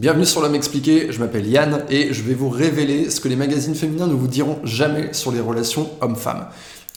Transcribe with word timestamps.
Bienvenue 0.00 0.24
sur 0.24 0.40
l'homme 0.40 0.54
expliqué, 0.54 1.12
je 1.12 1.18
m'appelle 1.18 1.46
Yann 1.46 1.84
et 1.90 2.14
je 2.14 2.22
vais 2.22 2.32
vous 2.32 2.48
révéler 2.48 3.10
ce 3.10 3.20
que 3.20 3.28
les 3.28 3.36
magazines 3.36 3.74
féminins 3.74 4.06
ne 4.06 4.14
vous 4.14 4.28
diront 4.28 4.58
jamais 4.64 5.12
sur 5.12 5.30
les 5.30 5.40
relations 5.40 5.90
hommes-femmes. 6.00 6.46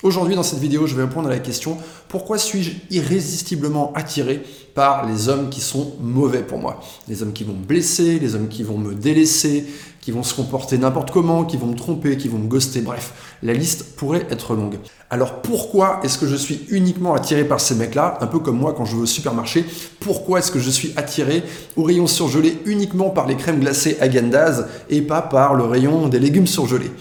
Aujourd'hui 0.04 0.36
dans 0.36 0.44
cette 0.44 0.60
vidéo, 0.60 0.86
je 0.86 0.96
vais 0.96 1.04
répondre 1.04 1.30
à 1.30 1.32
la 1.32 1.40
question 1.40 1.78
pourquoi 2.10 2.38
suis-je 2.38 2.72
irrésistiblement 2.92 3.94
attiré 3.96 4.44
par 4.76 5.08
les 5.08 5.30
hommes 5.30 5.50
qui 5.50 5.62
sont 5.62 5.94
mauvais 6.02 6.44
pour 6.44 6.60
moi? 6.60 6.82
Les 7.08 7.24
hommes 7.24 7.32
qui 7.32 7.46
vont 7.46 7.54
me 7.54 7.64
blesser, 7.64 8.20
les 8.20 8.36
hommes 8.36 8.50
qui 8.50 8.64
vont 8.64 8.78
me 8.78 8.94
délaisser, 8.94 9.66
qui 10.02 10.12
vont 10.12 10.24
se 10.24 10.34
comporter 10.34 10.78
n'importe 10.78 11.12
comment, 11.12 11.46
qui 11.46 11.56
vont 11.56 11.68
me 11.68 11.76
tromper, 11.76 12.18
qui 12.18 12.28
vont 12.28 12.38
me 12.38 12.50
ghoster, 12.50 12.82
bref, 12.82 13.14
la 13.44 13.54
liste 13.54 13.96
pourrait 13.96 14.28
être 14.30 14.56
longue. 14.56 14.78
Alors 15.10 15.42
pourquoi 15.42 16.02
est-ce 16.04 16.18
que 16.18 16.28
je 16.28 16.36
suis 16.36 16.66
uniquement 16.70 17.14
attiré 17.14 17.46
par 17.46 17.62
ces 17.62 17.76
mecs-là, 17.76 18.18
un 18.20 18.28
peu 18.28 18.40
comme 18.40 18.58
moi 18.58 18.74
quand 18.76 18.84
je 18.84 18.98
vais 18.98 19.04
au 19.04 19.06
supermarché 19.06 19.66
Pourquoi 20.02 20.40
est-ce 20.40 20.52
que 20.52 20.60
je 20.60 20.70
suis 20.70 20.92
attiré 20.98 21.44
au 21.78 21.84
rayon 21.84 22.08
surgelé 22.08 22.60
uniquement 22.66 23.10
par 23.10 23.26
les 23.26 23.38
crèmes 23.38 23.62
glacées 23.62 23.96
Agandaz 24.02 24.68
et 24.90 25.02
pas 25.02 25.22
par 25.22 25.54
le 25.54 25.64
rayon 25.64 26.10
des 26.10 26.20
légumes 26.20 26.48
surgelés? 26.48 26.92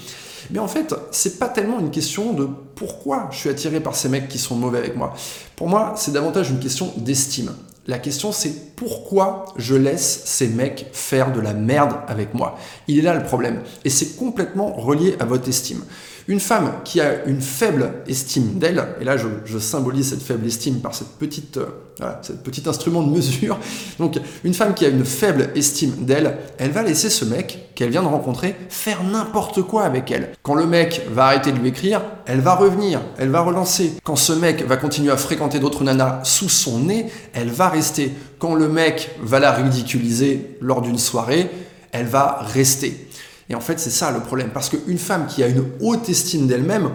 En 0.58 0.68
fait, 0.68 0.94
c'est 1.10 1.38
pas 1.38 1.48
tellement 1.48 1.80
une 1.80 1.90
question 1.90 2.32
de 2.32 2.48
pourquoi 2.74 3.28
je 3.30 3.38
suis 3.38 3.48
attiré 3.48 3.80
par 3.80 3.94
ces 3.94 4.08
mecs 4.08 4.28
qui 4.28 4.38
sont 4.38 4.54
mauvais 4.54 4.78
avec 4.78 4.96
moi. 4.96 5.14
Pour 5.56 5.68
moi, 5.68 5.94
c'est 5.96 6.12
davantage 6.12 6.50
une 6.50 6.58
question 6.58 6.92
d'estime. 6.96 7.52
La 7.88 7.98
question 7.98 8.30
c'est 8.30 8.76
pourquoi 8.76 9.46
je 9.56 9.74
laisse 9.74 10.22
ces 10.24 10.46
mecs 10.46 10.86
faire 10.92 11.32
de 11.32 11.40
la 11.40 11.52
merde 11.52 11.94
avec 12.06 12.32
moi. 12.32 12.56
Il 12.86 12.98
est 13.00 13.02
là 13.02 13.14
le 13.14 13.24
problème. 13.24 13.62
Et 13.84 13.90
c'est 13.90 14.16
complètement 14.16 14.72
relié 14.72 15.16
à 15.18 15.24
votre 15.24 15.48
estime. 15.48 15.82
Une 16.28 16.38
femme 16.38 16.74
qui 16.84 17.00
a 17.00 17.24
une 17.24 17.40
faible 17.40 17.94
estime 18.06 18.60
d'elle, 18.60 18.86
et 19.00 19.04
là 19.04 19.16
je, 19.16 19.58
symbolise 19.58 20.10
cette 20.10 20.22
faible 20.22 20.46
estime 20.46 20.78
par 20.80 20.94
cette 20.94 21.18
petite, 21.18 21.56
euh, 21.56 22.12
cette 22.22 22.44
petit 22.44 22.62
instrument 22.68 23.02
de 23.02 23.10
mesure, 23.10 23.58
donc 23.98 24.20
une 24.44 24.54
femme 24.54 24.74
qui 24.74 24.84
a 24.84 24.88
une 24.88 25.04
faible 25.04 25.50
estime 25.56 26.04
d'elle, 26.04 26.38
elle 26.58 26.70
va 26.70 26.84
laisser 26.84 27.10
ce 27.10 27.24
mec 27.24 27.71
qu'elle 27.82 27.90
vient 27.90 28.04
de 28.04 28.06
rencontrer 28.06 28.54
faire 28.68 29.02
n'importe 29.02 29.60
quoi 29.62 29.82
avec 29.82 30.12
elle. 30.12 30.34
Quand 30.44 30.54
le 30.54 30.66
mec 30.66 31.02
va 31.10 31.24
arrêter 31.24 31.50
de 31.50 31.58
lui 31.58 31.70
écrire, 31.70 32.00
elle 32.26 32.38
va 32.38 32.54
revenir, 32.54 33.00
elle 33.18 33.30
va 33.30 33.40
relancer. 33.40 33.94
Quand 34.04 34.14
ce 34.14 34.32
mec 34.32 34.64
va 34.64 34.76
continuer 34.76 35.10
à 35.10 35.16
fréquenter 35.16 35.58
d'autres 35.58 35.82
nanas 35.82 36.20
sous 36.22 36.48
son 36.48 36.78
nez, 36.78 37.06
elle 37.32 37.50
va 37.50 37.68
rester. 37.68 38.12
Quand 38.38 38.54
le 38.54 38.68
mec 38.68 39.10
va 39.20 39.40
la 39.40 39.50
ridiculiser 39.50 40.56
lors 40.60 40.80
d'une 40.80 40.96
soirée, 40.96 41.50
elle 41.90 42.06
va 42.06 42.38
rester. 42.54 43.08
Et 43.50 43.56
en 43.56 43.60
fait, 43.60 43.80
c'est 43.80 43.90
ça 43.90 44.12
le 44.12 44.20
problème. 44.20 44.50
Parce 44.54 44.68
qu'une 44.68 44.98
femme 44.98 45.26
qui 45.26 45.42
a 45.42 45.48
une 45.48 45.64
haute 45.80 46.08
estime 46.08 46.46
d'elle-même, 46.46 46.90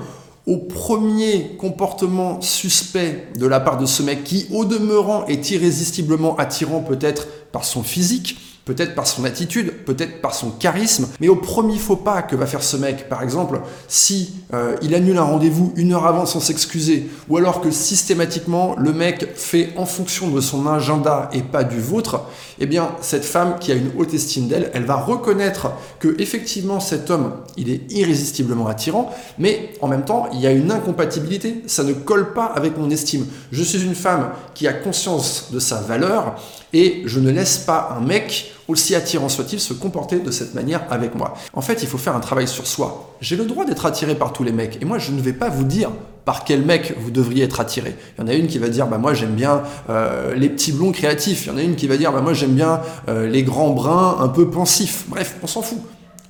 au 0.45 0.55
premier 0.55 1.57
comportement 1.59 2.39
suspect 2.39 3.27
de 3.37 3.45
la 3.45 3.59
part 3.59 3.77
de 3.77 3.85
ce 3.85 4.03
mec 4.03 4.23
qui, 4.23 4.47
au 4.53 4.63
demeurant, 4.63 5.25
est 5.25 5.51
irrésistiblement 5.51 6.37
attirant 6.37 6.79
peut-être 6.79 7.27
par 7.51 7.65
son 7.65 7.83
physique, 7.83 8.39
peut-être 8.67 8.95
par 8.95 9.07
son 9.07 9.23
attitude, 9.23 9.71
peut-être 9.85 10.21
par 10.21 10.35
son 10.35 10.51
charisme, 10.51 11.07
mais 11.21 11.29
au 11.29 11.37
premier 11.37 11.77
faux 11.77 11.95
pas 11.95 12.21
que 12.21 12.35
va 12.35 12.45
faire 12.45 12.61
ce 12.61 12.75
mec, 12.75 13.07
par 13.07 13.23
exemple, 13.23 13.61
si 13.87 14.33
euh, 14.53 14.75
il 14.81 14.93
annule 14.93 15.17
un 15.17 15.23
rendez-vous 15.23 15.71
une 15.77 15.93
heure 15.93 16.05
avant 16.05 16.25
sans 16.25 16.41
s'excuser, 16.41 17.09
ou 17.29 17.37
alors 17.37 17.61
que 17.61 17.71
systématiquement 17.71 18.75
le 18.77 18.91
mec 18.91 19.29
fait 19.35 19.69
en 19.77 19.85
fonction 19.85 20.29
de 20.29 20.41
son 20.41 20.67
agenda 20.67 21.29
et 21.31 21.41
pas 21.41 21.63
du 21.63 21.79
vôtre, 21.79 22.21
eh 22.59 22.65
bien 22.65 22.91
cette 22.99 23.23
femme 23.23 23.55
qui 23.59 23.71
a 23.71 23.75
une 23.75 23.91
haute 23.97 24.13
estime 24.13 24.49
d'elle, 24.49 24.69
elle 24.73 24.85
va 24.85 24.95
reconnaître 24.95 25.71
que 25.99 26.19
effectivement 26.19 26.81
cet 26.81 27.09
homme, 27.09 27.31
il 27.55 27.69
est 27.69 27.89
irrésistiblement 27.91 28.67
attirant, 28.67 29.13
mais 29.39 29.71
en 29.81 29.87
même 29.87 30.03
temps 30.03 30.27
il 30.33 30.41
y 30.41 30.47
a 30.47 30.51
une 30.51 30.71
incompatibilité, 30.71 31.63
ça 31.67 31.85
ne 31.85 31.93
colle 31.93 32.33
pas 32.33 32.45
avec 32.45 32.77
mon 32.77 32.89
estime. 32.89 33.25
Je 33.53 33.63
suis 33.63 33.81
une 33.81 33.95
femme 33.95 34.31
qui 34.53 34.67
a 34.67 34.73
conscience 34.73 35.49
de 35.53 35.59
sa 35.59 35.79
valeur 35.79 36.35
et 36.73 37.03
je 37.05 37.19
ne 37.19 37.31
laisse 37.31 37.57
pas 37.59 37.95
un 37.97 38.01
mec 38.01 38.51
aussi 38.67 38.95
attirant 38.95 39.29
soit-il, 39.29 39.59
se 39.59 39.73
comporter 39.73 40.19
de 40.19 40.31
cette 40.31 40.53
manière 40.53 40.81
avec 40.89 41.15
moi. 41.15 41.35
En 41.53 41.61
fait, 41.61 41.81
il 41.83 41.87
faut 41.87 41.97
faire 41.97 42.15
un 42.15 42.19
travail 42.19 42.47
sur 42.47 42.67
soi. 42.67 43.15
J'ai 43.21 43.35
le 43.35 43.45
droit 43.45 43.65
d'être 43.65 43.85
attiré 43.85 44.15
par 44.15 44.33
tous 44.33 44.43
les 44.43 44.51
mecs, 44.51 44.81
et 44.81 44.85
moi, 44.85 44.97
je 44.97 45.11
ne 45.11 45.21
vais 45.21 45.33
pas 45.33 45.49
vous 45.49 45.63
dire 45.63 45.91
par 46.27 46.43
quel 46.43 46.61
mec 46.65 46.93
vous 46.99 47.09
devriez 47.09 47.45
être 47.45 47.61
attiré. 47.61 47.95
Il 48.17 48.21
y 48.21 48.23
en 48.25 48.27
a 48.27 48.33
une 48.33 48.47
qui 48.47 48.59
va 48.59 48.67
dire, 48.67 48.85
bah 48.87 48.97
moi 48.97 49.13
j'aime 49.13 49.33
bien 49.33 49.63
euh, 49.89 50.35
les 50.35 50.49
petits 50.49 50.73
blonds 50.73 50.91
créatifs. 50.91 51.45
Il 51.45 51.47
y 51.47 51.51
en 51.51 51.57
a 51.57 51.61
une 51.61 51.77
qui 51.77 51.87
va 51.87 51.95
dire, 51.95 52.11
bah 52.11 52.19
moi 52.19 52.33
j'aime 52.33 52.53
bien 52.53 52.81
euh, 53.07 53.29
les 53.29 53.43
grands 53.43 53.69
bruns 53.69 54.17
un 54.19 54.27
peu 54.27 54.49
pensifs. 54.49 55.05
Bref, 55.07 55.37
on 55.41 55.47
s'en 55.47 55.61
fout. 55.61 55.79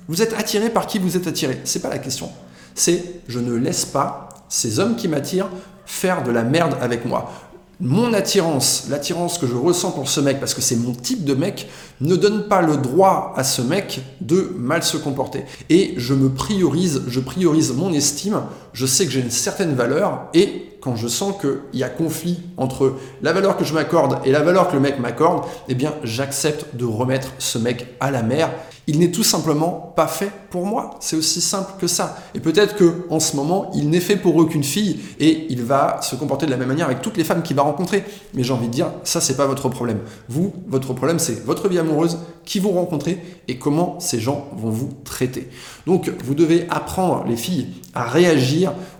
Vous 0.06 0.22
êtes 0.22 0.34
attiré 0.38 0.70
par 0.70 0.86
qui 0.86 1.00
vous 1.00 1.16
êtes 1.16 1.26
attiré. 1.26 1.60
C'est 1.64 1.82
pas 1.82 1.88
la 1.88 1.98
question. 1.98 2.30
C'est 2.76 3.02
je 3.26 3.40
ne 3.40 3.52
laisse 3.56 3.86
pas 3.86 4.28
ces 4.48 4.78
hommes 4.78 4.94
qui 4.94 5.08
m'attirent 5.08 5.50
faire 5.84 6.22
de 6.22 6.30
la 6.30 6.44
merde 6.44 6.76
avec 6.80 7.04
moi 7.04 7.32
mon 7.80 8.12
attirance, 8.12 8.86
l'attirance 8.90 9.38
que 9.38 9.46
je 9.46 9.54
ressens 9.54 9.92
pour 9.92 10.08
ce 10.08 10.20
mec, 10.20 10.40
parce 10.40 10.54
que 10.54 10.60
c'est 10.60 10.76
mon 10.76 10.92
type 10.92 11.24
de 11.24 11.34
mec, 11.34 11.68
ne 12.00 12.16
donne 12.16 12.48
pas 12.48 12.60
le 12.60 12.76
droit 12.76 13.32
à 13.36 13.44
ce 13.44 13.62
mec 13.62 14.00
de 14.20 14.52
mal 14.58 14.82
se 14.82 14.96
comporter. 14.96 15.44
Et 15.70 15.94
je 15.96 16.14
me 16.14 16.28
priorise, 16.28 17.02
je 17.06 17.20
priorise 17.20 17.72
mon 17.72 17.92
estime, 17.92 18.42
je 18.78 18.86
sais 18.86 19.06
que 19.06 19.10
j'ai 19.10 19.18
une 19.18 19.32
certaine 19.32 19.74
valeur, 19.74 20.28
et 20.34 20.68
quand 20.80 20.94
je 20.94 21.08
sens 21.08 21.34
qu'il 21.40 21.80
y 21.80 21.82
a 21.82 21.88
conflit 21.88 22.38
entre 22.56 22.94
la 23.22 23.32
valeur 23.32 23.56
que 23.56 23.64
je 23.64 23.74
m'accorde 23.74 24.20
et 24.24 24.30
la 24.30 24.40
valeur 24.40 24.68
que 24.68 24.74
le 24.74 24.80
mec 24.80 25.00
m'accorde, 25.00 25.44
eh 25.68 25.74
bien 25.74 25.94
j'accepte 26.04 26.76
de 26.76 26.84
remettre 26.84 27.32
ce 27.38 27.58
mec 27.58 27.88
à 27.98 28.12
la 28.12 28.22
mer 28.22 28.50
il 28.88 28.98
n'est 28.98 29.10
tout 29.10 29.22
simplement 29.22 29.92
pas 29.94 30.06
fait 30.06 30.32
pour 30.48 30.64
moi. 30.64 30.96
C'est 31.00 31.14
aussi 31.14 31.42
simple 31.42 31.72
que 31.78 31.86
ça. 31.86 32.16
Et 32.34 32.40
peut-être 32.40 32.74
que 32.74 33.04
en 33.10 33.20
ce 33.20 33.36
moment, 33.36 33.70
il 33.74 33.90
n'est 33.90 34.00
fait 34.00 34.16
pour 34.16 34.34
aucune 34.36 34.64
fille 34.64 34.98
et 35.20 35.46
il 35.50 35.62
va 35.62 36.00
se 36.00 36.16
comporter 36.16 36.46
de 36.46 36.50
la 36.50 36.56
même 36.56 36.68
manière 36.68 36.86
avec 36.86 37.02
toutes 37.02 37.18
les 37.18 37.24
femmes 37.24 37.42
qu'il 37.42 37.54
va 37.54 37.62
rencontrer. 37.62 38.02
Mais 38.32 38.42
j'ai 38.42 38.52
envie 38.54 38.68
de 38.68 38.72
dire, 38.72 38.90
ça 39.04 39.20
c'est 39.20 39.36
pas 39.36 39.44
votre 39.44 39.68
problème. 39.68 39.98
Vous, 40.30 40.54
votre 40.66 40.94
problème 40.94 41.18
c'est 41.18 41.44
votre 41.44 41.68
vie 41.68 41.78
amoureuse, 41.78 42.18
qui 42.46 42.60
vous 42.60 42.70
rencontrez 42.70 43.22
et 43.46 43.58
comment 43.58 44.00
ces 44.00 44.20
gens 44.20 44.48
vont 44.56 44.70
vous 44.70 44.88
traiter. 45.04 45.50
Donc 45.86 46.10
vous 46.24 46.34
devez 46.34 46.66
apprendre 46.70 47.24
les 47.28 47.36
filles 47.36 47.66
à 47.94 48.04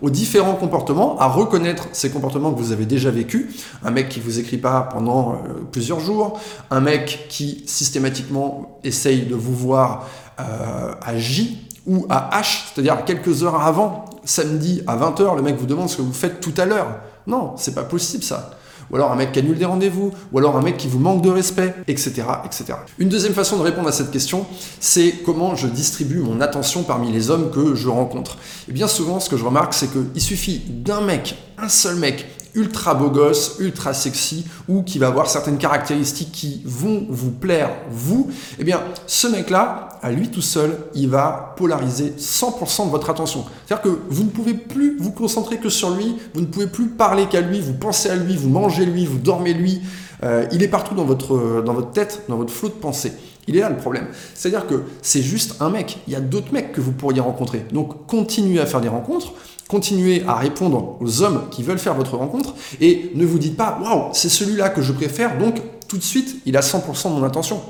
aux 0.03 0.11
différents 0.11 0.55
comportements, 0.55 1.19
à 1.19 1.27
reconnaître 1.27 1.89
ces 1.93 2.11
comportements 2.11 2.53
que 2.53 2.59
vous 2.59 2.73
avez 2.73 2.87
déjà 2.87 3.11
vécus. 3.11 3.65
Un 3.84 3.91
mec 3.91 4.09
qui 4.09 4.21
vous 4.21 4.39
écrit 4.39 4.59
pas 4.59 4.83
pendant 4.93 5.33
euh, 5.33 5.37
plusieurs 5.71 6.01
jours, 6.01 6.41
un 6.71 6.81
mec 6.81 7.27
qui 7.29 7.65
systématiquement 7.67 8.79
essaye 8.84 9.23
de 9.23 9.34
vous 9.34 9.55
voir 9.55 10.06
euh, 10.41 10.93
à 11.01 11.17
J 11.17 11.59
ou 11.87 12.06
à 12.11 12.31
H, 12.41 12.73
c'est-à-dire 12.75 13.05
quelques 13.05 13.43
heures 13.43 13.61
avant, 13.61 14.05
samedi 14.25 14.83
à 14.87 14.97
20h, 14.97 15.37
le 15.37 15.43
mec 15.43 15.56
vous 15.56 15.67
demande 15.67 15.89
ce 15.89 15.97
que 15.97 16.03
vous 16.03 16.12
faites 16.12 16.41
tout 16.41 16.55
à 16.59 16.67
l'heure. 16.67 16.99
Non, 17.27 17.55
c'est 17.56 17.75
pas 17.75 17.85
possible 17.85 18.23
ça. 18.23 18.58
Ou 18.91 18.97
alors 18.97 19.12
un 19.12 19.16
mec 19.16 19.32
qui 19.32 19.38
annule 19.38 19.59
des 19.59 19.65
rendez-vous, 19.65 20.12
ou 20.32 20.38
alors 20.38 20.56
un 20.56 20.62
mec 20.62 20.76
qui 20.76 20.88
vous 20.88 20.99
manque 20.99 21.22
de 21.22 21.31
respect, 21.31 21.75
etc., 21.87 22.22
etc. 22.44 22.75
Une 22.99 23.09
deuxième 23.09 23.34
façon 23.34 23.56
de 23.59 23.62
répondre 23.62 23.88
à 23.88 23.93
cette 23.93 24.10
question, 24.10 24.47
c'est 24.81 25.15
comment 25.25 25.56
je 25.56 25.66
distribue 25.66 26.19
mon 26.19 26.41
attention 26.41 26.82
parmi 26.82 27.12
les 27.12 27.31
hommes 27.31 27.50
que 27.50 27.75
je 27.75 27.88
rencontre. 27.88 28.38
Et 28.69 28.72
bien 28.72 28.88
souvent, 28.88 29.21
ce 29.21 29.28
que 29.28 29.37
je 29.37 29.44
remarque, 29.44 29.75
c'est 29.75 29.91
qu'il 29.91 30.22
suffit 30.22 30.62
d'un 30.66 31.00
mec, 31.00 31.37
un 31.59 31.69
seul 31.69 31.97
mec, 31.97 32.26
ultra 32.55 32.95
beau 32.95 33.11
gosse, 33.11 33.57
ultra 33.61 33.95
sexy, 33.95 34.47
ou 34.69 34.83
qui 34.83 34.99
va 34.99 35.09
avoir 35.09 35.29
certaines 35.29 35.59
caractéristiques 35.59 36.33
qui 36.33 36.63
vont 36.65 37.07
vous 37.09 37.31
plaire, 37.31 37.71
vous, 37.91 38.31
eh 38.59 38.65
bien, 38.65 38.83
ce 39.07 39.27
mec-là, 39.27 39.89
à 40.03 40.11
lui 40.11 40.31
tout 40.31 40.43
seul, 40.43 40.79
il 40.95 41.09
va 41.09 41.55
polariser 41.57 42.15
100% 42.19 42.87
de 42.87 42.91
votre 42.91 43.11
attention. 43.11 43.45
C'est-à-dire 43.67 43.83
que 43.83 43.99
vous 44.09 44.25
ne 44.25 44.31
pouvez 44.31 44.55
plus 44.55 44.97
vous 44.99 45.11
concentrer 45.11 45.59
que 45.59 45.69
sur 45.69 45.91
lui, 45.91 46.17
vous 46.35 46.41
ne 46.41 46.47
pouvez 46.47 46.67
plus 46.67 46.89
parler 46.89 47.27
qu'à 47.27 47.41
lui, 47.41 47.61
vous 47.61 47.75
pensez 47.75 48.11
à 48.11 48.17
lui, 48.17 48.37
vous 48.37 48.49
mangez 48.49 48.87
lui, 48.87 49.07
vous 49.07 49.19
dormez 49.19 49.55
lui, 49.55 49.81
euh, 50.25 50.47
il 50.53 50.63
est 50.63 50.69
partout 50.69 50.95
dans 50.95 51.05
votre, 51.05 51.63
dans 51.63 51.75
votre 51.75 51.93
tête, 51.93 52.25
dans 52.29 52.37
votre 52.37 52.53
flot 52.53 52.69
de 52.69 52.75
pensée. 52.75 53.13
Il 53.49 53.57
est 53.57 53.61
là 53.61 53.71
le 53.71 53.77
problème. 53.77 54.07
C'est-à-dire 54.35 54.67
que 54.67 54.85
c'est 55.03 55.23
juste 55.23 55.57
un 55.61 55.71
mec. 55.71 55.99
Il 56.07 56.13
y 56.13 56.17
a 56.17 56.21
d'autres 56.21 56.53
mecs 56.53 56.71
que 56.71 56.81
vous 56.81 56.93
pourriez 56.93 57.21
rencontrer. 57.21 57.65
Donc 57.73 58.07
continuez 58.07 58.61
à 58.61 58.67
faire 58.67 58.81
des 58.81 58.89
rencontres, 58.89 59.33
continuez 59.69 60.23
à 60.29 60.35
répondre 60.35 60.97
aux 61.01 61.23
hommes 61.23 61.49
qui 61.51 61.63
veulent 61.63 61.79
faire 61.79 61.95
votre 61.95 62.17
rencontre 62.17 62.55
et 62.81 63.11
ne 63.15 63.27
vous 63.27 63.39
dites 63.39 63.57
pas 63.57 63.79
waouh, 63.83 64.11
c'est 64.13 64.29
celui-là 64.29 64.69
que 64.69 64.83
je 64.83 64.93
préfère, 64.93 65.39
donc 65.39 65.57
tout 65.89 65.97
de 65.99 66.03
suite 66.03 66.43
il 66.47 66.57
a 66.57 66.61
100% 66.61 67.15
de 67.15 67.21
mon 67.21 67.25
attention. 67.25 67.61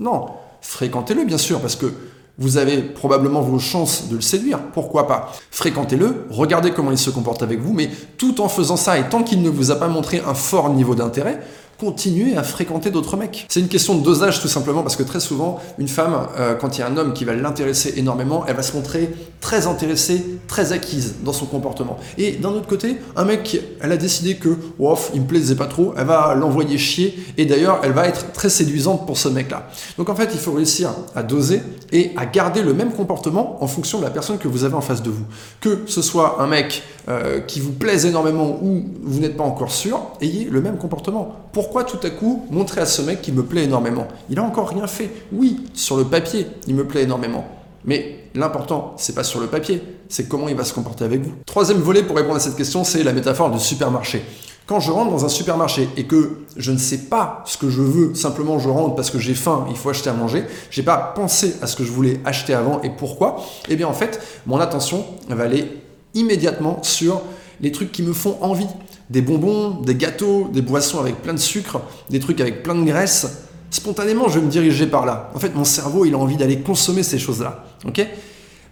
Non, 0.00 0.26
fréquentez-le 0.60 1.24
bien 1.24 1.38
sûr 1.38 1.60
parce 1.60 1.76
que 1.76 1.92
vous 2.40 2.56
avez 2.56 2.82
probablement 2.82 3.40
vos 3.40 3.58
chances 3.58 4.08
de 4.08 4.14
le 4.14 4.20
séduire, 4.20 4.60
pourquoi 4.72 5.08
pas? 5.08 5.32
Fréquentez-le, 5.50 6.26
regardez 6.30 6.70
comment 6.70 6.92
il 6.92 6.98
se 6.98 7.10
comporte 7.10 7.42
avec 7.42 7.60
vous, 7.60 7.72
mais 7.72 7.90
tout 8.16 8.40
en 8.40 8.48
faisant 8.48 8.76
ça 8.76 8.98
et 8.98 9.08
tant 9.08 9.24
qu'il 9.24 9.42
ne 9.42 9.50
vous 9.50 9.72
a 9.72 9.76
pas 9.76 9.88
montré 9.88 10.22
un 10.24 10.34
fort 10.34 10.70
niveau 10.70 10.94
d'intérêt, 10.94 11.40
continuer 11.78 12.36
à 12.36 12.42
fréquenter 12.42 12.90
d'autres 12.90 13.16
mecs. 13.16 13.46
C'est 13.48 13.60
une 13.60 13.68
question 13.68 13.96
de 13.96 14.02
dosage 14.02 14.40
tout 14.40 14.48
simplement 14.48 14.82
parce 14.82 14.96
que 14.96 15.04
très 15.04 15.20
souvent, 15.20 15.60
une 15.78 15.88
femme, 15.88 16.26
euh, 16.36 16.54
quand 16.54 16.76
il 16.76 16.80
y 16.80 16.84
a 16.84 16.88
un 16.88 16.96
homme 16.96 17.12
qui 17.12 17.24
va 17.24 17.34
l'intéresser 17.34 17.94
énormément, 17.96 18.44
elle 18.46 18.56
va 18.56 18.62
se 18.62 18.74
montrer 18.76 19.10
très 19.40 19.66
intéressée 19.66 20.37
très 20.48 20.72
acquise 20.72 21.16
dans 21.22 21.32
son 21.32 21.46
comportement. 21.46 21.98
Et 22.16 22.32
d'un 22.32 22.48
autre 22.48 22.66
côté, 22.66 22.96
un 23.14 23.24
mec, 23.24 23.60
elle 23.80 23.92
a 23.92 23.96
décidé 23.96 24.36
que, 24.36 24.48
ouf, 24.78 25.10
il 25.14 25.20
me 25.20 25.26
plaisait 25.26 25.54
pas 25.54 25.66
trop, 25.66 25.94
elle 25.96 26.06
va 26.06 26.34
l'envoyer 26.34 26.78
chier, 26.78 27.16
et 27.36 27.44
d'ailleurs, 27.44 27.80
elle 27.84 27.92
va 27.92 28.08
être 28.08 28.32
très 28.32 28.48
séduisante 28.48 29.06
pour 29.06 29.16
ce 29.16 29.28
mec-là. 29.28 29.68
Donc 29.98 30.08
en 30.08 30.16
fait, 30.16 30.30
il 30.32 30.40
faut 30.40 30.52
réussir 30.52 30.90
à 31.14 31.22
doser 31.22 31.60
et 31.92 32.12
à 32.16 32.26
garder 32.26 32.62
le 32.62 32.74
même 32.74 32.92
comportement 32.92 33.62
en 33.62 33.66
fonction 33.66 33.98
de 33.98 34.04
la 34.04 34.10
personne 34.10 34.38
que 34.38 34.48
vous 34.48 34.64
avez 34.64 34.74
en 34.74 34.80
face 34.80 35.02
de 35.02 35.10
vous. 35.10 35.24
Que 35.60 35.80
ce 35.86 36.02
soit 36.02 36.42
un 36.42 36.46
mec 36.46 36.82
euh, 37.08 37.40
qui 37.40 37.60
vous 37.60 37.72
plaise 37.72 38.06
énormément 38.06 38.58
ou 38.62 38.84
vous 39.02 39.20
n'êtes 39.20 39.36
pas 39.36 39.44
encore 39.44 39.70
sûr, 39.70 40.00
ayez 40.20 40.44
le 40.44 40.60
même 40.60 40.78
comportement. 40.78 41.36
Pourquoi 41.52 41.84
tout 41.84 42.00
à 42.02 42.10
coup 42.10 42.46
montrer 42.50 42.80
à 42.80 42.86
ce 42.86 43.02
mec 43.02 43.22
qui 43.22 43.32
me 43.32 43.42
plaît 43.42 43.64
énormément? 43.64 44.08
Il 44.30 44.38
a 44.38 44.42
encore 44.42 44.70
rien 44.70 44.86
fait. 44.86 45.10
Oui, 45.32 45.60
sur 45.74 45.96
le 45.96 46.04
papier, 46.04 46.46
il 46.66 46.74
me 46.74 46.84
plaît 46.84 47.02
énormément. 47.02 47.46
Mais 47.84 48.24
l'important, 48.34 48.94
c'est 48.96 49.14
pas 49.14 49.24
sur 49.24 49.40
le 49.40 49.46
papier, 49.46 49.82
c'est 50.08 50.28
comment 50.28 50.48
il 50.48 50.56
va 50.56 50.64
se 50.64 50.74
comporter 50.74 51.04
avec 51.04 51.22
vous. 51.22 51.32
Troisième 51.46 51.78
volet 51.78 52.02
pour 52.02 52.16
répondre 52.16 52.36
à 52.36 52.40
cette 52.40 52.56
question, 52.56 52.84
c'est 52.84 53.02
la 53.02 53.12
métaphore 53.12 53.50
du 53.50 53.58
supermarché. 53.58 54.22
Quand 54.66 54.80
je 54.80 54.90
rentre 54.90 55.10
dans 55.10 55.24
un 55.24 55.30
supermarché 55.30 55.88
et 55.96 56.04
que 56.04 56.40
je 56.56 56.72
ne 56.72 56.76
sais 56.76 56.98
pas 56.98 57.42
ce 57.46 57.56
que 57.56 57.70
je 57.70 57.80
veux, 57.80 58.14
simplement 58.14 58.58
je 58.58 58.68
rentre 58.68 58.94
parce 58.96 59.10
que 59.10 59.18
j'ai 59.18 59.32
faim, 59.32 59.66
il 59.70 59.76
faut 59.76 59.88
acheter 59.88 60.10
à 60.10 60.12
manger, 60.12 60.44
j'ai 60.70 60.82
pas 60.82 60.98
pensé 60.98 61.56
à 61.62 61.66
ce 61.66 61.74
que 61.74 61.84
je 61.84 61.90
voulais 61.90 62.20
acheter 62.26 62.52
avant 62.52 62.82
et 62.82 62.90
pourquoi, 62.90 63.42
eh 63.70 63.76
bien 63.76 63.88
en 63.88 63.94
fait, 63.94 64.20
mon 64.44 64.60
attention 64.60 65.06
va 65.30 65.44
aller 65.44 65.80
immédiatement 66.12 66.82
sur 66.82 67.22
les 67.62 67.72
trucs 67.72 67.92
qui 67.92 68.02
me 68.02 68.12
font 68.12 68.36
envie. 68.42 68.66
Des 69.08 69.22
bonbons, 69.22 69.70
des 69.70 69.94
gâteaux, 69.94 70.48
des 70.52 70.60
boissons 70.60 71.00
avec 71.00 71.22
plein 71.22 71.32
de 71.32 71.38
sucre, 71.38 71.80
des 72.10 72.20
trucs 72.20 72.42
avec 72.42 72.62
plein 72.62 72.74
de 72.74 72.84
graisse. 72.84 73.47
Spontanément, 73.70 74.28
je 74.28 74.38
vais 74.38 74.46
me 74.46 74.50
diriger 74.50 74.86
par 74.86 75.04
là. 75.04 75.30
En 75.34 75.38
fait, 75.38 75.54
mon 75.54 75.64
cerveau, 75.64 76.04
il 76.04 76.14
a 76.14 76.18
envie 76.18 76.36
d'aller 76.36 76.60
consommer 76.60 77.02
ces 77.02 77.18
choses-là. 77.18 77.64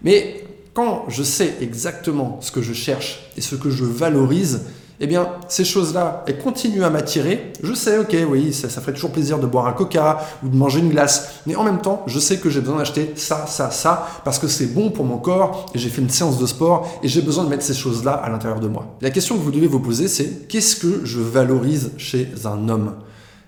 Mais 0.03 0.43
quand 0.73 1.05
je 1.07 1.23
sais 1.23 1.55
exactement 1.61 2.39
ce 2.41 2.51
que 2.51 2.61
je 2.61 2.73
cherche 2.73 3.31
et 3.37 3.41
ce 3.41 3.55
que 3.55 3.69
je 3.69 3.83
valorise, 3.83 4.61
eh 4.99 5.05
bien, 5.05 5.29
ces 5.47 5.63
choses-là, 5.63 6.23
elles 6.25 6.39
continuent 6.39 6.83
à 6.83 6.89
m'attirer. 6.89 7.53
Je 7.61 7.73
sais, 7.73 7.99
ok, 7.99 8.15
oui, 8.31 8.51
ça, 8.51 8.67
ça 8.67 8.81
ferait 8.81 8.93
toujours 8.93 9.11
plaisir 9.11 9.37
de 9.37 9.45
boire 9.45 9.67
un 9.67 9.73
coca 9.73 10.25
ou 10.43 10.49
de 10.49 10.55
manger 10.55 10.79
une 10.79 10.89
glace. 10.89 11.41
Mais 11.45 11.55
en 11.55 11.63
même 11.63 11.81
temps, 11.81 12.01
je 12.07 12.17
sais 12.17 12.37
que 12.37 12.49
j'ai 12.49 12.61
besoin 12.61 12.77
d'acheter 12.77 13.11
ça, 13.15 13.45
ça, 13.45 13.69
ça, 13.69 14.07
parce 14.25 14.39
que 14.39 14.47
c'est 14.47 14.73
bon 14.73 14.89
pour 14.89 15.05
mon 15.05 15.17
corps, 15.17 15.67
et 15.75 15.77
j'ai 15.77 15.89
fait 15.89 16.01
une 16.01 16.09
séance 16.09 16.39
de 16.39 16.47
sport, 16.47 16.99
et 17.03 17.07
j'ai 17.07 17.21
besoin 17.21 17.43
de 17.43 17.49
mettre 17.49 17.63
ces 17.63 17.75
choses-là 17.75 18.13
à 18.13 18.29
l'intérieur 18.31 18.59
de 18.59 18.67
moi. 18.67 18.97
La 19.01 19.11
question 19.11 19.37
que 19.37 19.43
vous 19.43 19.51
devez 19.51 19.67
vous 19.67 19.79
poser, 19.79 20.07
c'est 20.07 20.47
qu'est-ce 20.47 20.75
que 20.75 21.05
je 21.05 21.19
valorise 21.19 21.91
chez 21.97 22.29
un 22.45 22.67
homme? 22.67 22.93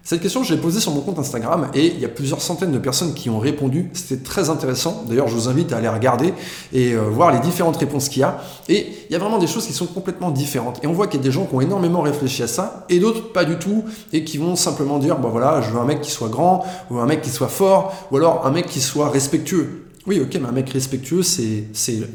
Cette 0.03 0.21
question, 0.21 0.43
je 0.43 0.53
l'ai 0.53 0.59
posée 0.59 0.79
sur 0.79 0.91
mon 0.91 1.01
compte 1.01 1.19
Instagram 1.19 1.69
et 1.73 1.87
il 1.87 1.99
y 1.99 2.05
a 2.05 2.09
plusieurs 2.09 2.41
centaines 2.41 2.71
de 2.71 2.79
personnes 2.79 3.13
qui 3.13 3.29
ont 3.29 3.37
répondu. 3.37 3.91
C'était 3.93 4.23
très 4.23 4.49
intéressant. 4.49 5.03
D'ailleurs, 5.07 5.27
je 5.27 5.35
vous 5.35 5.49
invite 5.49 5.71
à 5.71 5.77
aller 5.77 5.89
regarder 5.89 6.33
et 6.73 6.93
euh, 6.93 7.01
voir 7.01 7.31
les 7.31 7.39
différentes 7.39 7.77
réponses 7.77 8.09
qu'il 8.09 8.21
y 8.21 8.23
a. 8.23 8.39
Et 8.69 8.87
il 9.09 9.13
y 9.13 9.15
a 9.15 9.19
vraiment 9.19 9.37
des 9.37 9.47
choses 9.47 9.67
qui 9.67 9.73
sont 9.73 9.85
complètement 9.85 10.31
différentes. 10.31 10.83
Et 10.83 10.87
on 10.87 10.93
voit 10.93 11.07
qu'il 11.07 11.19
y 11.19 11.23
a 11.23 11.25
des 11.25 11.31
gens 11.31 11.45
qui 11.45 11.53
ont 11.53 11.61
énormément 11.61 12.01
réfléchi 12.01 12.41
à 12.41 12.47
ça 12.47 12.85
et 12.89 12.99
d'autres 12.99 13.31
pas 13.33 13.45
du 13.45 13.59
tout 13.59 13.83
et 14.13 14.23
qui 14.23 14.37
vont 14.37 14.55
simplement 14.55 14.97
dire, 14.99 15.19
bah 15.19 15.29
voilà, 15.31 15.61
je 15.61 15.69
veux 15.69 15.79
un 15.79 15.85
mec 15.85 16.01
qui 16.01 16.11
soit 16.11 16.29
grand 16.29 16.65
ou 16.89 16.97
un 16.97 17.05
mec 17.05 17.21
qui 17.21 17.29
soit 17.29 17.47
fort 17.47 17.93
ou 18.11 18.17
alors 18.17 18.45
un 18.45 18.51
mec 18.51 18.67
qui 18.67 18.81
soit 18.81 19.09
respectueux. 19.09 19.88
Oui, 20.07 20.19
ok, 20.21 20.39
mais 20.41 20.47
un 20.47 20.51
mec 20.51 20.69
respectueux, 20.69 21.23
c'est 21.23 21.65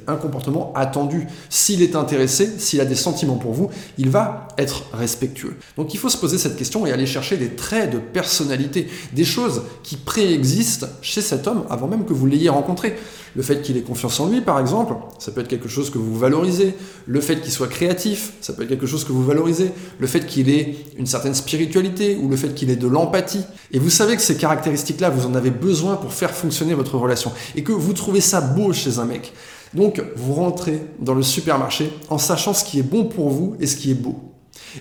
un 0.06 0.16
comportement 0.16 0.72
attendu. 0.74 1.26
S'il 1.50 1.82
est 1.82 1.94
intéressé, 1.94 2.50
s'il 2.58 2.80
a 2.80 2.84
des 2.84 2.94
sentiments 2.94 3.36
pour 3.36 3.52
vous, 3.52 3.70
il 3.98 4.08
va 4.08 4.48
être 4.56 4.84
respectueux. 4.94 5.54
Donc 5.76 5.92
il 5.92 5.98
faut 5.98 6.08
se 6.08 6.16
poser 6.16 6.38
cette 6.38 6.56
question 6.56 6.86
et 6.86 6.92
aller 6.92 7.06
chercher 7.06 7.36
des 7.36 7.50
traits 7.50 7.92
de 7.92 7.98
personnalité, 7.98 8.88
des 9.12 9.24
choses 9.24 9.62
qui 9.82 9.96
préexistent 9.96 10.88
chez 11.02 11.20
cet 11.20 11.46
homme 11.46 11.64
avant 11.68 11.86
même 11.86 12.04
que 12.04 12.14
vous 12.14 12.26
l'ayez 12.26 12.48
rencontré. 12.48 12.96
Le 13.36 13.42
fait 13.42 13.62
qu'il 13.62 13.76
ait 13.76 13.82
confiance 13.82 14.20
en 14.20 14.28
lui, 14.28 14.40
par 14.40 14.60
exemple, 14.60 14.94
ça 15.18 15.32
peut 15.32 15.40
être 15.40 15.48
quelque 15.48 15.68
chose 15.68 15.90
que 15.90 15.98
vous 15.98 16.16
valorisez. 16.16 16.74
Le 17.06 17.20
fait 17.20 17.40
qu'il 17.40 17.50
soit 17.50 17.66
créatif, 17.66 18.34
ça 18.40 18.52
peut 18.52 18.62
être 18.62 18.68
quelque 18.68 18.86
chose 18.86 19.04
que 19.04 19.12
vous 19.12 19.24
valorisez. 19.24 19.72
Le 19.98 20.06
fait 20.06 20.24
qu'il 20.24 20.48
ait 20.48 20.76
une 20.96 21.06
certaine 21.06 21.34
spiritualité 21.34 22.16
ou 22.16 22.28
le 22.28 22.36
fait 22.36 22.54
qu'il 22.54 22.70
ait 22.70 22.76
de 22.76 22.86
l'empathie. 22.86 23.44
Et 23.72 23.78
vous 23.78 23.90
savez 23.90 24.14
que 24.16 24.22
ces 24.22 24.36
caractéristiques-là, 24.36 25.10
vous 25.10 25.26
en 25.26 25.34
avez 25.34 25.50
besoin 25.50 25.96
pour 25.96 26.12
faire 26.12 26.30
fonctionner 26.30 26.74
votre 26.74 26.96
relation. 26.96 27.32
Et 27.56 27.64
que 27.64 27.72
vous 27.72 27.92
trouvez 27.92 28.20
ça 28.20 28.40
beau 28.40 28.72
chez 28.72 28.98
un 28.98 29.04
mec. 29.04 29.32
Donc, 29.74 30.00
vous 30.16 30.34
rentrez 30.34 30.86
dans 31.00 31.14
le 31.14 31.22
supermarché 31.22 31.90
en 32.08 32.18
sachant 32.18 32.54
ce 32.54 32.64
qui 32.64 32.78
est 32.78 32.84
bon 32.84 33.04
pour 33.04 33.30
vous 33.30 33.56
et 33.58 33.66
ce 33.66 33.76
qui 33.76 33.90
est 33.90 33.94
beau. 33.94 34.33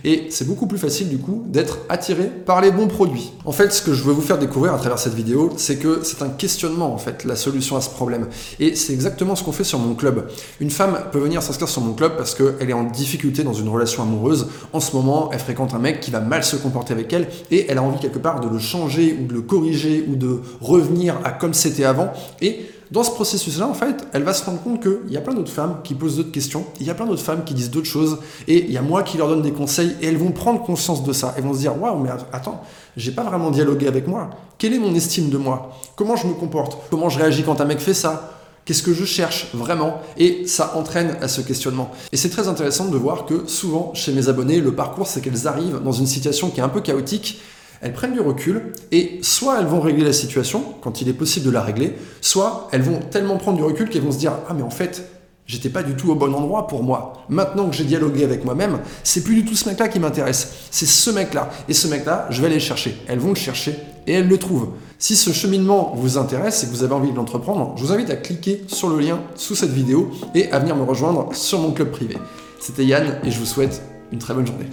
Et 0.04 0.28
c'est 0.30 0.48
beaucoup 0.48 0.68
plus 0.68 0.78
facile 0.78 1.10
du 1.10 1.18
coup 1.18 1.44
d'être 1.48 1.80
attiré 1.90 2.26
par 2.26 2.62
les 2.62 2.72
bons 2.72 2.88
produits. 2.88 3.32
En 3.46 3.52
fait, 3.52 3.72
ce 3.72 3.82
que 3.82 3.94
je 3.94 4.04
veux 4.04 4.14
vous 4.14 4.22
faire 4.22 4.38
découvrir 4.38 4.74
à 4.74 4.78
travers 4.78 5.00
cette 5.00 5.14
vidéo, 5.14 5.52
c'est 5.58 5.78
que 5.78 6.02
c'est 6.04 6.22
un 6.22 6.30
questionnement 6.30 6.94
en 6.94 6.98
fait, 6.98 7.24
la 7.26 7.36
solution 7.36 7.76
à 7.76 7.82
ce 7.82 7.90
problème. 7.90 8.28
Et 8.60 8.76
c'est 8.76 8.94
exactement 8.94 9.36
ce 9.36 9.44
qu'on 9.44 9.52
fait 9.52 9.64
sur 9.64 9.80
mon 9.80 9.96
club. 9.96 10.28
Une 10.60 10.70
femme 10.70 10.98
peut 11.12 11.20
venir 11.20 11.42
s'inscrire 11.42 11.70
sur 11.70 11.82
mon 11.82 11.94
club 11.94 12.18
parce 12.18 12.36
qu'elle 12.36 12.70
est 12.70 12.74
en 12.74 12.84
difficulté 12.84 13.44
dans 13.44 13.54
une 13.54 13.70
relation 13.70 14.04
amoureuse. 14.04 14.48
En 14.74 14.80
ce 14.80 14.96
moment, 14.96 15.30
elle 15.32 15.40
fréquente 15.40 15.74
un 15.74 15.80
mec 15.80 16.00
qui 16.00 16.12
va 16.12 16.20
mal 16.20 16.44
se 16.44 16.56
comporter 16.56 16.94
avec 16.94 17.12
elle 17.14 17.28
et 17.52 17.70
elle 17.70 17.78
a 17.78 17.84
envie 17.84 18.00
quelque 18.00 18.20
part 18.20 18.40
de 18.40 18.50
le 18.50 18.60
changer 18.60 19.18
ou 19.22 19.28
de 19.28 19.34
le 19.34 19.42
corriger 19.42 20.06
ou 20.08 20.16
de 20.16 20.42
revenir 20.62 21.20
à 21.24 21.32
comme 21.32 21.54
c'était 21.54 21.86
avant. 21.86 22.14
Et 22.42 22.66
dans 22.92 23.04
ce 23.04 23.12
processus-là, 23.12 23.68
en 23.68 23.74
fait, 23.74 24.06
elle 24.14 24.24
va 24.24 24.34
se 24.34 24.46
rendre 24.46 24.62
compte 24.62 24.82
qu'il 24.82 25.12
y 25.12 25.18
a 25.18 25.22
plein 25.22 25.34
d'autres 25.34 25.52
femmes 25.52 25.78
qui 25.84 25.96
posent 25.96 26.18
d'autres 26.18 26.32
questions, 26.32 26.66
il 26.80 26.86
y 26.86 26.90
a 26.90 26.94
plein 26.94 27.06
d'autres 27.06 27.24
femmes 27.24 27.44
qui 27.44 27.54
disent 27.54 27.72
d'autres 27.72 27.88
choses, 27.88 28.20
et 28.48 28.66
il 28.66 28.72
y 28.72 28.78
a 28.78 28.82
moi 28.82 29.04
qui 29.04 29.18
leur 29.18 29.28
donne 29.28 29.42
des 29.42 29.52
conseils, 29.52 29.96
et 30.02 30.08
elles 30.08 30.18
vont 30.18 30.32
prendre 30.32 30.64
conscience 30.64 31.04
de 31.04 31.14
ça. 31.14 31.34
Elles 31.38 31.44
vont 31.44 31.54
se 31.54 31.60
dire 31.60 31.82
Waouh, 31.82 32.00
mais 32.00 32.10
attends, 32.32 32.62
j'ai 32.98 33.12
pas 33.12 33.24
vraiment 33.24 33.52
dialogué 33.52 33.88
avec 33.88 34.08
moi. 34.08 34.30
Quelle 34.58 34.74
est 34.74 34.80
mon 34.80 34.94
estime 34.94 35.30
de 35.30 35.38
moi? 35.38 35.72
Comment 35.96 36.16
je 36.16 36.28
me 36.28 36.34
comporte? 36.34 36.78
Comment 36.90 37.10
je 37.10 37.20
réagis 37.20 37.44
quand 37.44 37.60
un 37.62 37.66
mec 37.66 37.80
fait 37.80 37.94
ça? 37.94 38.30
Qu'est-ce 38.66 38.84
que 38.84 38.94
je 38.94 39.04
cherche 39.04 39.50
vraiment? 39.54 40.00
Et 40.18 40.48
ça 40.48 40.74
entraîne 40.78 41.18
à 41.22 41.28
ce 41.28 41.42
questionnement. 41.42 41.92
Et 42.14 42.18
c'est 42.18 42.30
très 42.30 42.48
intéressant 42.48 42.86
de 42.86 42.96
voir 42.96 43.26
que 43.26 43.46
souvent, 43.48 43.92
chez 43.94 44.14
mes 44.14 44.30
abonnés, 44.30 44.62
le 44.62 44.74
parcours, 44.74 45.06
c'est 45.06 45.20
qu'elles 45.20 45.48
arrivent 45.48 45.82
dans 45.84 45.92
une 45.92 46.08
situation 46.08 46.50
qui 46.50 46.62
est 46.62 46.64
un 46.64 46.70
peu 46.70 46.80
chaotique 46.80 47.42
elles 47.84 47.94
prennent 47.94 48.14
du 48.14 48.22
recul 48.22 48.72
et 48.92 49.20
soit 49.22 49.60
elles 49.60 49.68
vont 49.68 49.82
régler 49.82 50.06
la 50.06 50.14
situation 50.14 50.64
quand 50.82 51.02
il 51.02 51.10
est 51.10 51.14
possible 51.14 51.46
de 51.46 51.52
la 51.52 51.62
régler, 51.62 51.96
soit 52.22 52.70
elles 52.72 52.82
vont 52.82 53.00
tellement 53.00 53.38
prendre 53.38 53.58
du 53.58 53.64
recul 53.64 53.90
qu'elles 53.90 54.02
vont 54.02 54.12
se 54.12 54.18
dire 54.18 54.34
ah 54.50 54.54
mais 54.54 54.64
en 54.64 54.70
fait 54.70 55.10
j'étais 55.46 55.68
pas 55.68 55.84
du 55.84 55.94
tout 55.96 56.10
au 56.10 56.16
bon 56.16 56.34
endroit 56.34 56.68
pour 56.68 56.82
moi. 56.82 57.26
Maintenant 57.28 57.70
que 57.70 57.76
j'ai 57.76 57.84
dialogué 57.84 58.24
avec 58.24 58.46
moi-même, 58.46 58.80
c'est 59.04 59.24
plus 59.24 59.36
du 59.36 59.46
tout 59.46 59.56
ce 59.56 59.68
mec-là 59.68 59.90
qui 59.90 60.00
m'intéresse, 60.00 60.54
c'est 60.72 60.86
ce 60.86 61.10
mec-là 61.10 61.50
et 61.68 61.74
ce 61.74 61.90
mec-là 61.90 62.28
je 62.30 62.40
vais 62.40 62.48
aller 62.48 62.56
le 62.56 62.62
chercher. 62.62 62.96
Elles 63.08 63.20
vont 63.20 63.30
le 63.30 63.36
chercher 63.36 63.76
et 64.08 64.14
elles 64.14 64.28
le 64.28 64.38
trouvent. 64.38 64.70
Si 64.98 65.18
ce 65.18 65.32
cheminement 65.32 65.94
vous 65.98 66.18
intéresse 66.18 66.64
et 66.64 66.68
que 66.68 66.72
vous 66.72 66.84
avez 66.84 66.94
envie 66.94 67.12
de 67.12 67.18
l'entreprendre, 67.18 67.74
je 67.76 67.84
vous 67.84 67.92
invite 67.92 68.10
à 68.10 68.16
cliquer 68.16 68.64
sur 68.68 68.88
le 68.88 68.98
lien 68.98 69.20
sous 69.36 69.56
cette 69.56 69.72
vidéo 69.72 70.10
et 70.34 70.50
à 70.54 70.60
venir 70.60 70.78
me 70.78 70.84
rejoindre 70.84 71.36
sur 71.36 71.60
mon 71.60 71.72
club 71.72 71.92
privé. 71.92 72.18
C'était 72.62 72.86
Yann 72.86 73.20
et 73.26 73.32
je 73.32 73.40
vous 73.40 73.46
souhaite 73.46 73.82
une 74.14 74.20
très 74.20 74.34
bonne 74.34 74.48
journée. 74.48 74.68